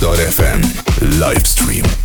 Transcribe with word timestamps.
Live 0.00 1.44
FM 1.44 1.99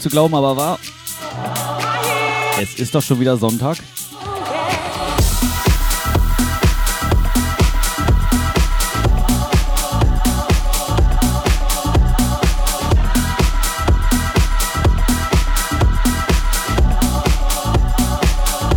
zu 0.00 0.08
glauben, 0.08 0.34
aber 0.34 0.56
wahr. 0.56 0.78
Es 2.60 2.74
ist 2.78 2.94
doch 2.94 3.02
schon 3.02 3.20
wieder 3.20 3.36
Sonntag. 3.36 3.78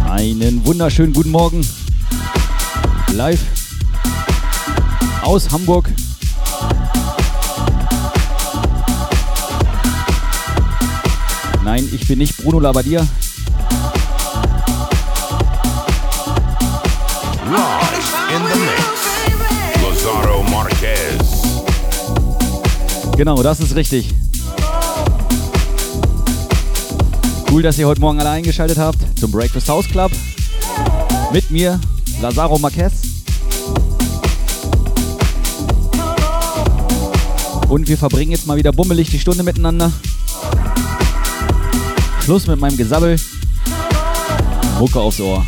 Einen 0.09 0.65
wunderschönen 0.65 1.13
guten 1.13 1.31
Morgen. 1.31 1.67
Live 3.13 3.41
aus 5.23 5.51
Hamburg. 5.51 5.89
Ich 11.91 12.07
bin 12.07 12.19
nicht 12.19 12.37
Bruno 12.37 12.59
Labbadia. 12.59 12.99
Live 17.51 18.15
in 18.29 18.41
the 18.51 18.59
mix. 18.59 19.01
Lazaro 19.83 20.43
Marquez. 20.43 21.43
Genau, 23.17 23.43
das 23.43 23.59
ist 23.59 23.75
richtig. 23.75 24.13
Cool, 27.51 27.61
dass 27.61 27.77
ihr 27.77 27.87
heute 27.87 27.99
Morgen 27.99 28.19
alle 28.19 28.29
eingeschaltet 28.29 28.77
habt 28.77 28.97
zum 29.19 29.31
Breakfast 29.31 29.67
House 29.67 29.87
Club. 29.87 30.11
Mit 31.33 31.51
mir, 31.51 31.79
Lazaro 32.21 32.57
Marquez. 32.57 32.93
Und 37.67 37.87
wir 37.87 37.97
verbringen 37.97 38.31
jetzt 38.31 38.47
mal 38.47 38.57
wieder 38.57 38.71
bummelig 38.71 39.09
die 39.09 39.19
Stunde 39.19 39.43
miteinander. 39.43 39.91
Schluss 42.23 42.45
mit 42.45 42.59
meinem 42.59 42.77
Gesabbel. 42.77 43.15
Mucke 44.79 44.99
aufs 44.99 45.19
Ohr. 45.19 45.45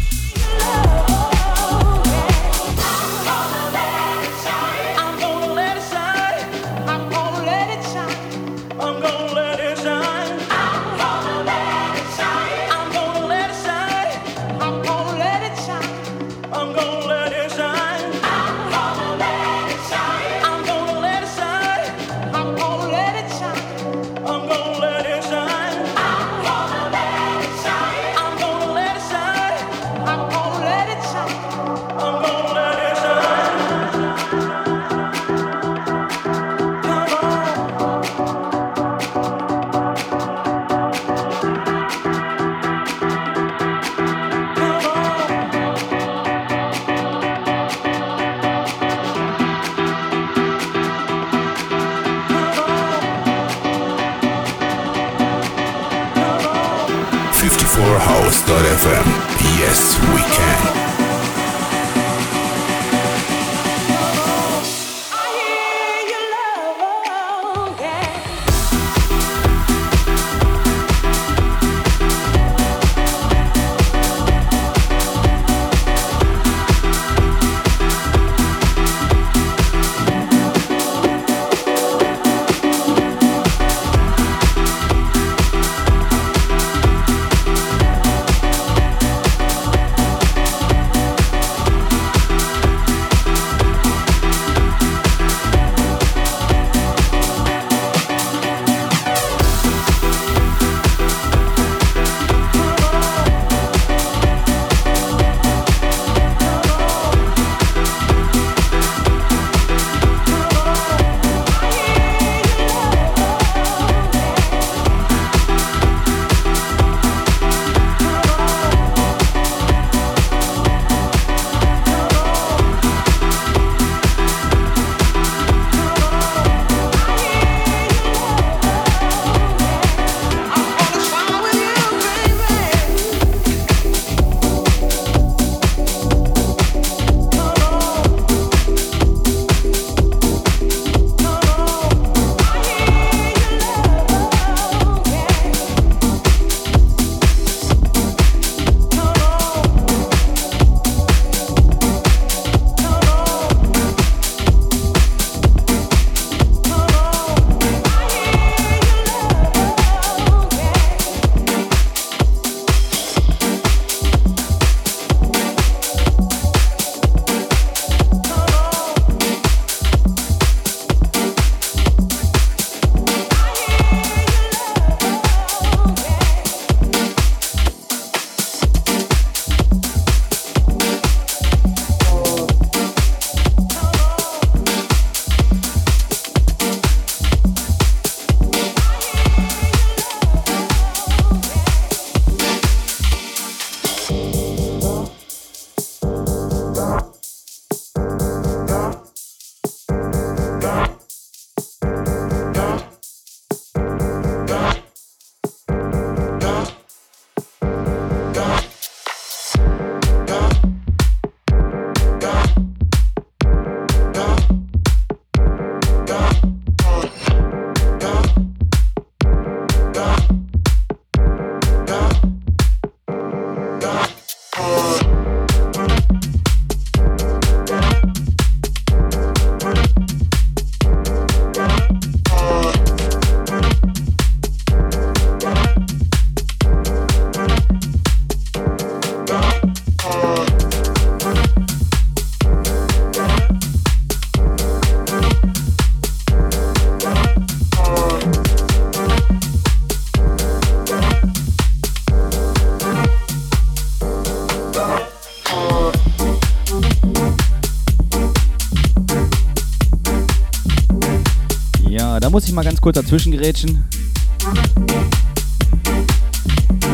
Muss 262.33 262.47
ich 262.47 262.51
mal 262.51 262.63
ganz 262.63 262.81
kurz 262.81 262.95
dazwischen 262.95 263.31
gerätschen. 263.31 263.85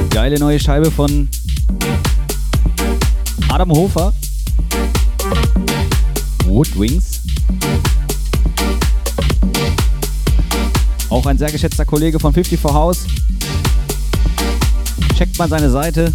Geile 0.10 0.38
neue 0.38 0.60
Scheibe 0.60 0.92
von 0.92 1.30
Adam 3.48 3.72
Hofer. 3.72 4.14
Woodwings. 6.44 7.22
Auch 11.10 11.26
ein 11.26 11.38
sehr 11.38 11.50
geschätzter 11.54 11.86
Kollege 11.86 12.20
von 12.20 12.34
54 12.34 12.74
House. 12.74 13.06
Checkt 15.18 15.38
mal 15.38 15.48
seine 15.48 15.70
Seite 15.70 16.14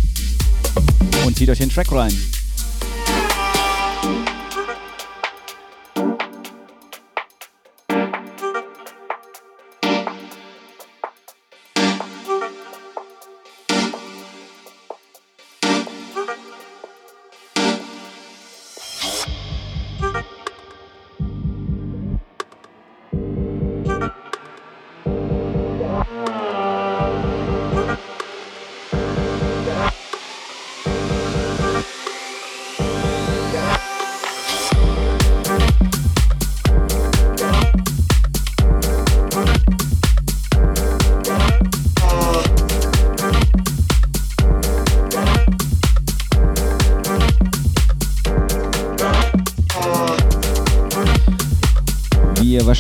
und 1.25 1.35
zieht 1.35 1.49
euch 1.49 1.61
den 1.61 1.71
Track 1.71 1.91
rein. 1.93 2.13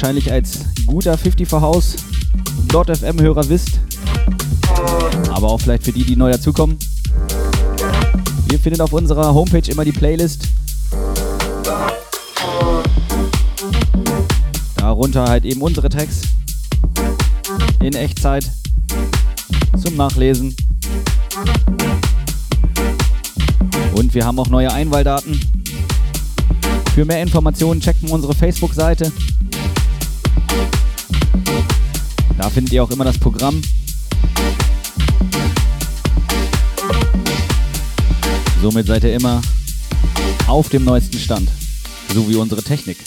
Wahrscheinlich 0.04 0.30
als 0.30 0.58
guter 0.86 1.16
50 1.16 1.48
for 1.48 1.62
House 1.62 1.96
.fm-Hörer 2.68 3.48
wisst. 3.48 3.80
Aber 5.30 5.48
auch 5.48 5.58
vielleicht 5.58 5.84
für 5.84 5.92
die, 5.92 6.04
die 6.04 6.14
neu 6.14 6.30
dazukommen. 6.30 6.76
Ihr 8.52 8.58
findet 8.58 8.82
auf 8.82 8.92
unserer 8.92 9.32
Homepage 9.32 9.70
immer 9.70 9.82
die 9.82 9.92
Playlist. 9.92 10.48
Darunter 14.76 15.24
halt 15.24 15.46
eben 15.46 15.62
unsere 15.62 15.88
Tags 15.88 16.20
in 17.80 17.94
Echtzeit 17.94 18.50
zum 19.82 19.96
Nachlesen. 19.96 20.54
Und 23.94 24.12
wir 24.12 24.26
haben 24.26 24.38
auch 24.38 24.48
neue 24.48 24.70
Einwahldaten. 24.70 25.40
Für 26.94 27.06
mehr 27.06 27.22
Informationen 27.22 27.80
checken 27.80 28.10
unsere 28.10 28.34
Facebook-Seite 28.34 29.10
findet 32.54 32.72
ihr 32.72 32.84
auch 32.84 32.90
immer 32.92 33.04
das 33.04 33.18
Programm. 33.18 33.60
Somit 38.62 38.86
seid 38.86 39.02
ihr 39.02 39.14
immer 39.14 39.42
auf 40.46 40.68
dem 40.68 40.84
neuesten 40.84 41.18
Stand, 41.18 41.50
so 42.14 42.28
wie 42.28 42.36
unsere 42.36 42.62
Technik. 42.62 42.98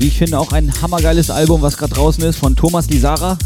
Wie 0.00 0.06
ich 0.06 0.16
finde, 0.16 0.38
auch 0.38 0.52
ein 0.52 0.72
hammergeiles 0.80 1.28
Album, 1.28 1.60
was 1.60 1.76
gerade 1.76 1.92
draußen 1.92 2.24
ist, 2.24 2.38
von 2.38 2.56
Thomas 2.56 2.88
Lisara. 2.88 3.36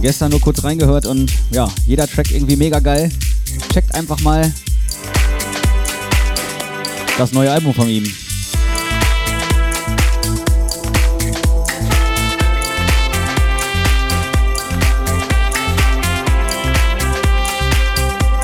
Gestern 0.00 0.30
nur 0.30 0.40
kurz 0.40 0.64
reingehört 0.64 1.04
und 1.04 1.30
ja, 1.50 1.70
jeder 1.86 2.08
Track 2.08 2.30
irgendwie 2.30 2.56
mega 2.56 2.80
geil. 2.80 3.10
Checkt 3.74 3.94
einfach 3.94 4.18
mal 4.20 4.50
das 7.18 7.32
neue 7.32 7.52
Album 7.52 7.74
von 7.74 7.90
ihm. 7.90 8.10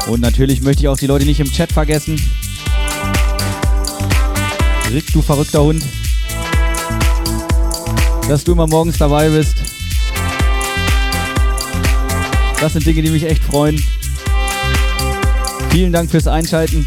Und 0.07 0.21
natürlich 0.21 0.61
möchte 0.61 0.83
ich 0.83 0.89
auch 0.89 0.99
die 0.99 1.07
Leute 1.07 1.25
nicht 1.25 1.41
im 1.41 1.51
Chat 1.51 1.73
vergessen. 1.73 2.21
Rick, 4.97 5.13
du 5.13 5.21
verrückter 5.21 5.63
Hund. 5.63 5.85
Dass 8.31 8.45
du 8.45 8.53
immer 8.53 8.67
morgens 8.67 8.97
dabei 8.97 9.29
bist. 9.29 9.55
Das 12.59 12.73
sind 12.73 12.87
Dinge, 12.87 13.03
die 13.03 13.11
mich 13.11 13.25
echt 13.25 13.45
freuen. 13.45 13.79
Vielen 15.69 15.93
Dank 15.93 16.11
fürs 16.11 16.27
Einschalten. 16.27 16.87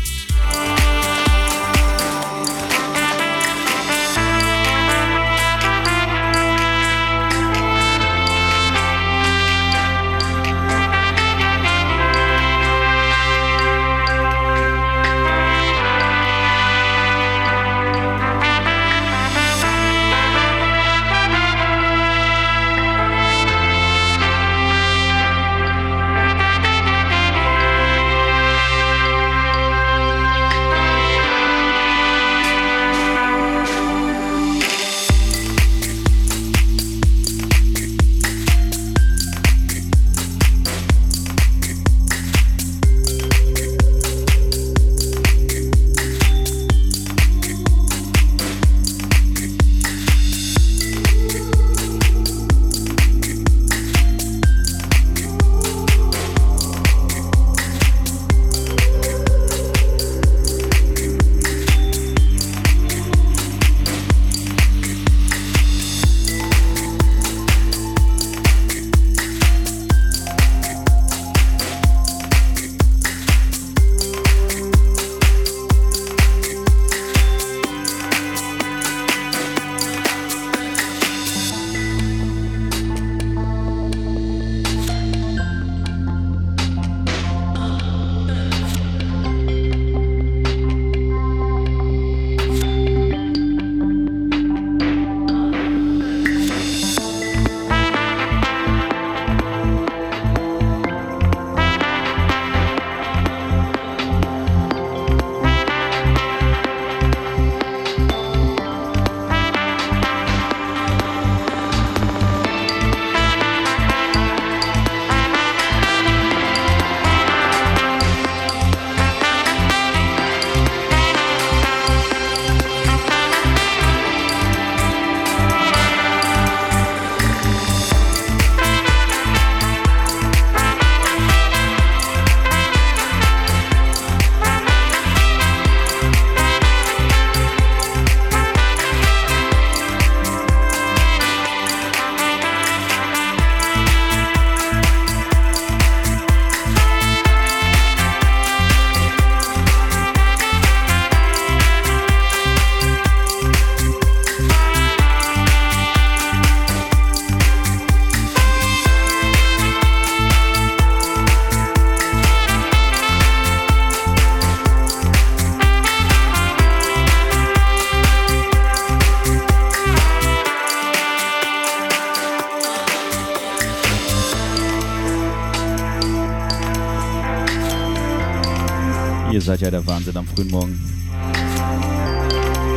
Ihr 179.40 179.46
seid 179.46 179.62
ja 179.62 179.72
der 179.72 179.88
Wahnsinn 179.88 180.18
am 180.18 180.28
frühen 180.28 180.50
Morgen. 180.50 180.78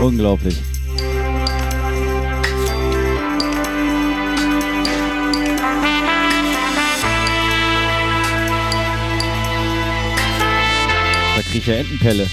Unglaublich. 0.01 0.62
Da 11.35 11.42
krieg 11.42 11.62
ich 11.62 11.66
ja 11.66 11.75
Entenpelle. 11.75 12.31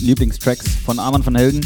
Lieblingstracks 0.00 0.66
von 0.84 0.98
Arman 0.98 1.22
von 1.22 1.34
Helden. 1.34 1.60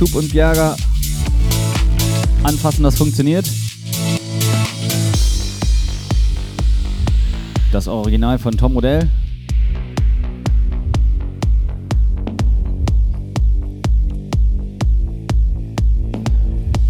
Tub 0.00 0.14
und 0.14 0.32
Jager 0.32 0.78
anfassen, 2.42 2.84
das 2.84 2.96
funktioniert. 2.96 3.46
Das 7.70 7.86
Original 7.86 8.38
von 8.38 8.56
Tom 8.56 8.72
Modell. 8.72 9.10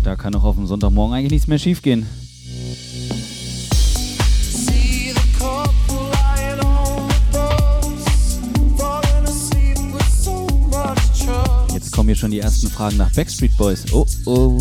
Da 0.04 0.14
kann 0.14 0.32
auch 0.36 0.44
auf 0.44 0.54
dem 0.54 0.68
Sonntagmorgen 0.68 1.16
eigentlich 1.16 1.32
nichts 1.32 1.48
mehr 1.48 1.58
schief 1.58 1.82
gehen. 1.82 2.06
schon 12.20 12.30
die 12.30 12.40
ersten 12.40 12.68
Fragen 12.68 12.98
nach 12.98 13.10
Backstreet 13.14 13.56
Boys. 13.56 13.84
Oh 13.92 14.06
oh. 14.26 14.58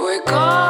We're 0.00 0.22
gone. 0.24 0.69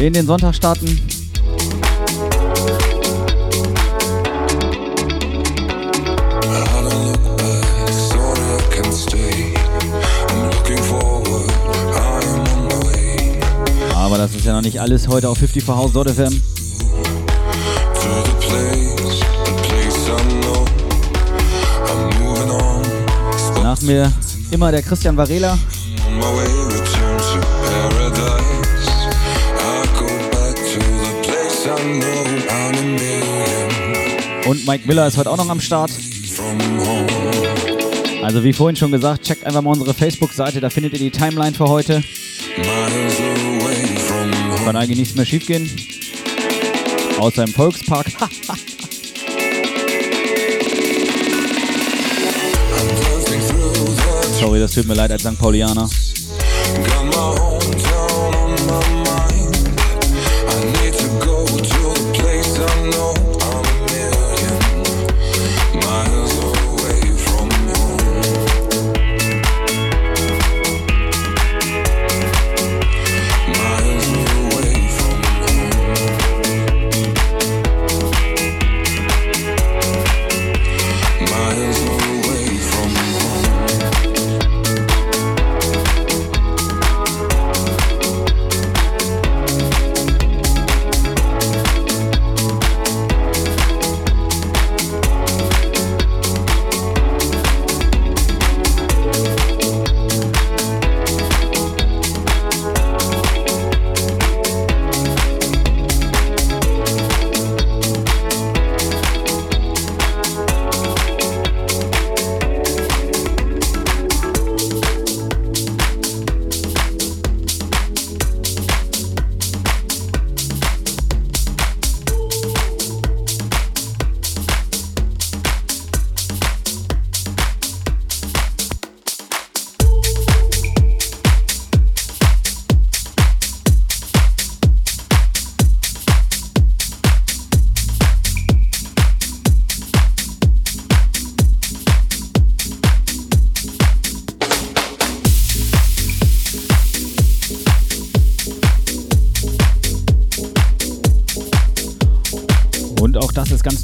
in 0.00 0.12
den 0.12 0.26
Sonntag 0.26 0.54
starten. 0.54 1.00
Aber 13.94 14.18
das 14.18 14.34
ist 14.34 14.44
ja 14.44 14.52
noch 14.52 14.62
nicht 14.62 14.80
alles 14.80 15.08
heute 15.08 15.28
auf 15.28 15.38
54 15.38 15.68
House 15.68 15.92
Dot 15.92 16.10
FM. 16.10 16.42
Nach 23.62 23.80
mir 23.82 24.12
immer 24.50 24.70
der 24.70 24.82
Christian 24.82 25.16
Varela. 25.16 25.58
On 26.06 26.18
my 26.18 26.22
way. 26.22 26.65
Und 34.46 34.66
Mike 34.66 34.86
Miller 34.86 35.06
ist 35.08 35.16
heute 35.16 35.30
auch 35.30 35.36
noch 35.36 35.48
am 35.48 35.60
Start. 35.60 35.90
Also 38.22 38.44
wie 38.44 38.52
vorhin 38.52 38.76
schon 38.76 38.92
gesagt, 38.92 39.24
checkt 39.24 39.44
einfach 39.44 39.60
mal 39.62 39.72
unsere 39.72 39.92
Facebook-Seite, 39.92 40.60
da 40.60 40.70
findet 40.70 40.92
ihr 40.92 41.00
die 41.00 41.10
Timeline 41.10 41.52
für 41.52 41.66
heute. 41.68 42.04
Kann 44.64 44.76
eigentlich 44.76 44.98
nichts 44.98 45.16
mehr 45.16 45.26
schiefgehen. 45.26 45.68
Außer 47.18 47.42
im 47.42 47.52
Volkspark. 47.52 48.06
Sorry, 54.40 54.60
das 54.60 54.72
tut 54.72 54.86
mir 54.86 54.94
leid 54.94 55.10
als 55.10 55.22
St. 55.22 55.38
Paulianer. 55.38 55.88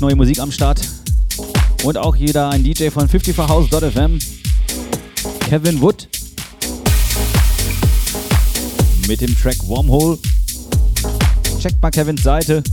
Neue 0.02 0.16
Musik 0.16 0.40
am 0.40 0.50
Start. 0.50 0.80
Und 1.84 1.96
auch 1.96 2.16
jeder 2.16 2.50
ein 2.50 2.64
DJ 2.64 2.88
von 2.88 3.08
54house.fm. 3.08 4.18
Kevin 5.48 5.80
Wood. 5.80 6.08
Mit 9.06 9.20
dem 9.20 9.36
Track 9.40 9.56
Wormhole. 9.68 10.18
Checkt 11.60 11.80
mal 11.80 11.92
Kevins 11.92 12.24
Seite. 12.24 12.64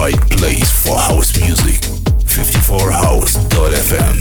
Right 0.00 0.20
place 0.30 0.70
for 0.82 0.96
house 0.96 1.38
music. 1.38 1.82
54house.fm. 2.24 4.16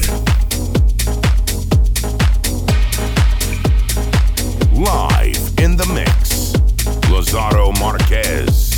Live 4.73 5.53
in 5.63 5.77
the 5.77 5.85
mix. 5.93 6.53
Lazaro 7.09 7.71
Marquez. 7.79 8.68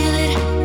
Feel 0.00 0.14
it. 0.14 0.59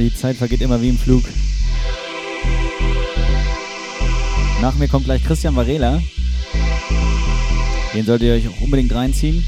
Die 0.00 0.14
Zeit 0.14 0.36
vergeht 0.36 0.60
immer 0.60 0.80
wie 0.82 0.88
im 0.88 0.98
Flug. 0.98 1.24
Nach 4.60 4.74
mir 4.74 4.88
kommt 4.88 5.04
gleich 5.04 5.22
Christian 5.24 5.54
Varela. 5.54 6.02
Den 7.94 8.04
solltet 8.04 8.26
ihr 8.26 8.34
euch 8.34 8.48
auch 8.48 8.60
unbedingt 8.60 8.92
reinziehen. 8.94 9.44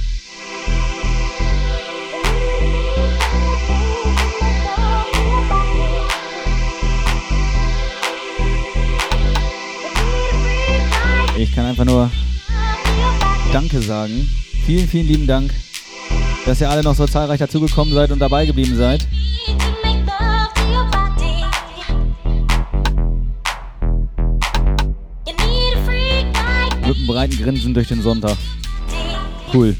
Ich 11.39 11.55
kann 11.55 11.67
einfach 11.67 11.85
nur 11.85 12.11
Danke 13.53 13.81
sagen. 13.83 14.29
Vielen, 14.65 14.89
vielen 14.89 15.07
lieben 15.07 15.27
Dank, 15.27 15.53
dass 16.45 16.61
ihr 16.61 16.71
alle 16.71 16.83
noch 16.83 16.95
so 16.95 17.07
zahlreich 17.07 17.39
dazugekommen 17.39 17.93
seid 17.95 18.11
und 18.11 18.19
dabei 18.19 18.47
geblieben 18.47 18.77
seid. 18.77 19.07
Mit 26.87 26.97
einem 26.97 27.07
breiten 27.09 27.37
Grinsen 27.37 27.74
durch 27.74 27.89
den 27.89 28.01
Sonntag. 28.01 28.37
Cool. 29.53 29.74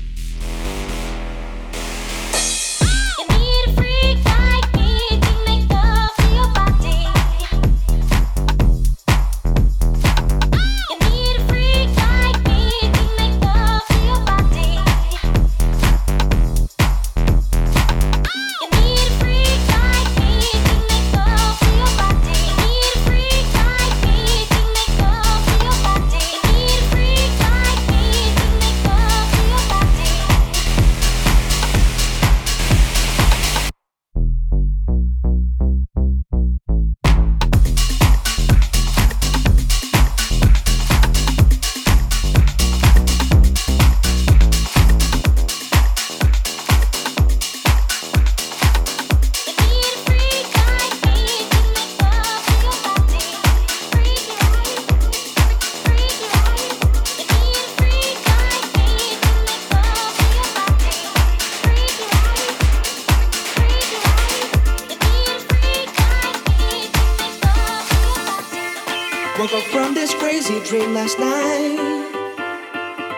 Woke 69.39 69.53
up 69.53 69.65
from 69.65 69.93
this 69.93 70.15
crazy 70.15 70.61
dream 70.61 70.95
last 70.95 71.19
night. 71.19 71.77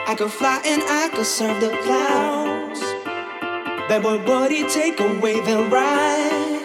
I 0.08 0.16
could 0.18 0.32
fly 0.32 0.60
and 0.64 0.82
I 0.82 1.08
could 1.14 1.24
serve 1.24 1.60
the 1.60 1.68
clouds. 1.84 2.80
Bad 3.88 4.02
boy, 4.02 4.18
buddy, 4.26 4.68
take 4.68 4.98
a 4.98 5.20
wave 5.20 5.46
and 5.46 5.70
ride. 5.70 6.58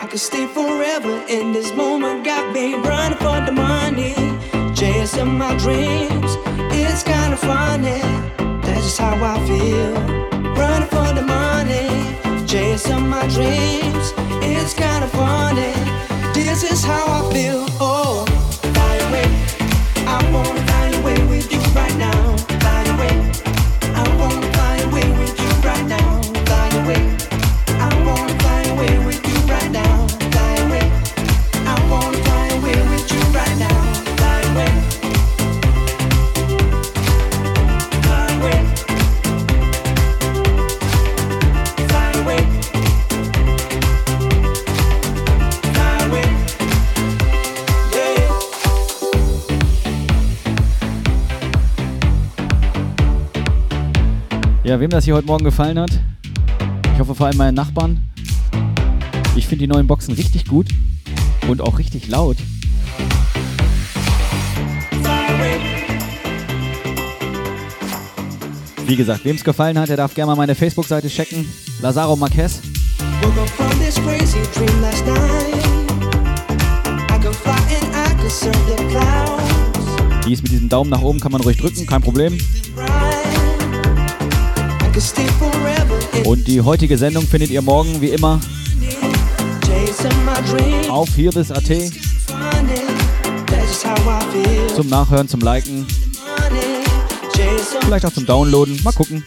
I 0.00 0.06
could 0.08 0.20
stay 0.20 0.46
forever 0.46 1.20
in 1.28 1.52
this 1.52 1.74
moment. 1.74 2.24
Got 2.24 2.54
me 2.54 2.76
running 2.76 3.18
for 3.18 3.40
the 3.44 3.50
money, 3.50 4.14
chasing 4.72 5.36
my 5.36 5.56
dreams. 5.56 6.36
It's 6.70 7.02
kinda 7.02 7.36
funny, 7.36 8.00
that's 8.62 8.84
just 8.84 8.98
how 9.00 9.16
I 9.34 9.36
feel. 9.48 9.94
Running 10.54 10.88
for 10.88 11.10
the 11.12 11.22
money, 11.22 11.88
chasing 12.46 13.08
my 13.08 13.26
dreams. 13.26 14.12
It's 14.46 14.74
kinda 14.74 15.08
funny, 15.08 15.74
this 16.32 16.62
is 16.62 16.84
how 16.84 17.04
I 17.18 17.32
feel. 17.34 17.66
Oh, 17.80 18.27
wanna 20.32 20.66
find 20.66 20.94
a 20.94 21.00
way 21.02 21.18
with 21.26 21.52
you 21.52 21.60
right 21.74 21.96
now. 21.96 22.27
Ja, 54.68 54.78
wem 54.78 54.90
das 54.90 55.06
hier 55.06 55.14
heute 55.14 55.26
Morgen 55.26 55.44
gefallen 55.44 55.78
hat, 55.78 55.88
ich 56.92 57.00
hoffe 57.00 57.14
vor 57.14 57.26
allem 57.26 57.38
meinen 57.38 57.54
Nachbarn. 57.54 58.06
Ich 59.34 59.46
finde 59.46 59.64
die 59.64 59.66
neuen 59.66 59.86
Boxen 59.86 60.12
richtig 60.12 60.44
gut 60.44 60.66
und 61.48 61.62
auch 61.62 61.78
richtig 61.78 62.06
laut. 62.08 62.36
Wie 68.84 68.94
gesagt, 68.94 69.24
wem 69.24 69.36
es 69.36 69.42
gefallen 69.42 69.78
hat, 69.78 69.88
der 69.88 69.96
darf 69.96 70.12
gerne 70.12 70.32
mal 70.32 70.36
meine 70.36 70.54
Facebook-Seite 70.54 71.08
checken. 71.08 71.48
Lazaro 71.80 72.14
Marquez. 72.16 72.60
Die 80.26 80.32
ist 80.34 80.42
mit 80.42 80.52
diesem 80.52 80.68
Daumen 80.68 80.90
nach 80.90 81.00
oben, 81.00 81.20
kann 81.20 81.32
man 81.32 81.40
ruhig 81.40 81.56
drücken, 81.56 81.86
kein 81.86 82.02
Problem. 82.02 82.36
Und 86.24 86.48
die 86.48 86.60
heutige 86.60 86.98
Sendung 86.98 87.24
findet 87.24 87.50
ihr 87.50 87.62
morgen 87.62 88.00
wie 88.00 88.08
immer 88.08 88.40
auf 90.88 91.08
feel. 91.10 91.30
zum 94.74 94.88
Nachhören, 94.88 95.28
zum 95.28 95.40
Liken, 95.40 95.86
vielleicht 97.84 98.06
auch 98.06 98.12
zum 98.12 98.26
Downloaden. 98.26 98.82
Mal 98.82 98.92
gucken. 98.92 99.24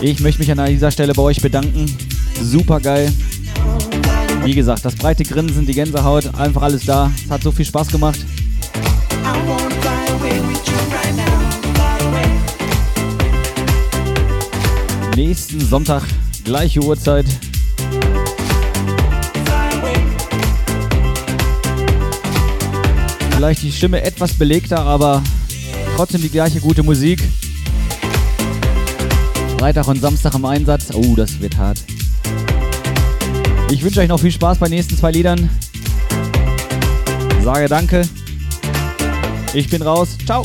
Ich 0.00 0.20
möchte 0.20 0.40
mich 0.40 0.50
an 0.50 0.66
dieser 0.66 0.90
Stelle 0.90 1.12
bei 1.12 1.22
euch 1.22 1.40
bedanken. 1.40 1.86
Super 2.42 2.80
geil. 2.80 3.12
Wie 4.44 4.54
gesagt, 4.54 4.84
das 4.84 4.96
breite 4.96 5.22
Grinsen, 5.22 5.66
die 5.66 5.74
Gänsehaut, 5.74 6.34
einfach 6.34 6.62
alles 6.62 6.84
da. 6.84 7.10
Es 7.24 7.30
hat 7.30 7.42
so 7.42 7.52
viel 7.52 7.64
Spaß 7.64 7.88
gemacht. 7.88 8.18
Nächsten 15.14 15.60
Sonntag, 15.60 16.02
gleiche 16.44 16.80
Uhrzeit. 16.80 17.26
Vielleicht 23.36 23.62
die 23.62 23.72
Stimme 23.72 24.02
etwas 24.02 24.34
belegter, 24.34 24.80
aber 24.80 25.22
trotzdem 25.96 26.22
die 26.22 26.30
gleiche 26.30 26.60
gute 26.60 26.82
Musik. 26.82 27.22
Freitag 29.58 29.88
und 29.88 30.00
Samstag 30.00 30.34
im 30.34 30.44
Einsatz. 30.46 30.88
Oh, 30.94 31.14
das 31.14 31.38
wird 31.40 31.56
hart. 31.56 31.78
Ich 33.70 33.84
wünsche 33.84 34.00
euch 34.00 34.08
noch 34.08 34.18
viel 34.18 34.32
Spaß 34.32 34.58
bei 34.58 34.66
den 34.66 34.74
nächsten 34.74 34.96
zwei 34.96 35.12
Liedern. 35.12 35.48
Sage 37.42 37.68
danke. 37.68 38.02
Ich 39.54 39.70
bin 39.70 39.82
raus. 39.82 40.18
Ciao. 40.26 40.44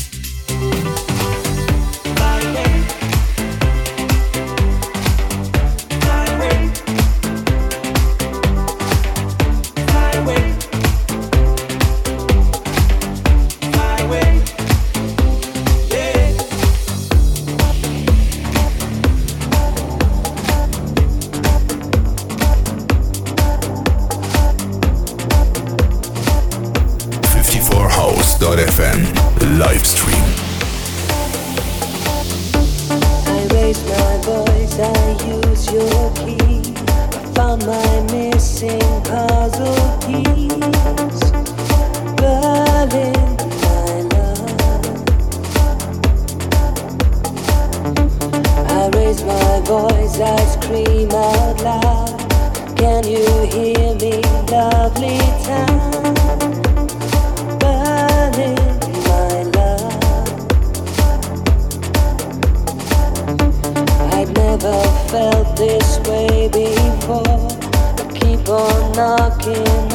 Knocking 68.96 69.85